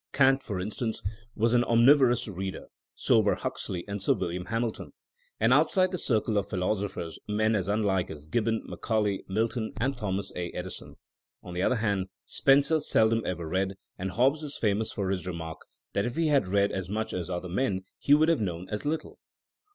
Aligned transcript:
Kant, 0.13 0.41
for 0.41 0.59
instance, 0.59 1.03
was 1.35 1.53
an 1.53 1.61
onmivorous 1.63 2.27
reader; 2.27 2.69
so 2.95 3.19
were 3.19 3.35
Huxley 3.35 3.85
and 3.87 4.01
Sir 4.01 4.13
William 4.15 4.45
Hamilton; 4.45 4.93
and 5.39 5.53
outside 5.53 5.91
the 5.91 5.99
circle 5.99 6.39
of 6.39 6.49
philosophers, 6.49 7.19
men 7.27 7.55
as 7.55 7.67
unlike 7.67 8.09
as 8.09 8.25
Gibbon, 8.25 8.63
Macau 8.67 9.03
lay, 9.03 9.23
Milton 9.27 9.73
and 9.77 9.95
Thomas 9.95 10.31
A, 10.35 10.49
Edison. 10.53 10.95
On 11.43 11.53
the 11.53 11.61
other 11.61 11.75
hand^ 11.75 12.05
Spencer 12.25 12.79
seldom 12.79 13.21
ever 13.27 13.47
read, 13.47 13.75
and 13.99 14.09
Hobbes 14.09 14.41
is 14.41 14.57
famous 14.57 14.91
for 14.91 15.11
his 15.11 15.27
remark 15.27 15.59
that 15.93 16.07
if 16.07 16.15
he 16.15 16.29
had 16.29 16.47
read 16.47 16.71
as 16.71 16.89
much 16.89 17.13
as 17.13 17.29
other 17.29 17.47
men 17.47 17.83
he 17.99 18.15
would 18.15 18.27
have 18.29 18.41
known 18.41 18.67
as 18.71 18.85
little. 18.87 19.19